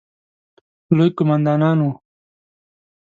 [0.95, 1.89] لوی قوماندان وو.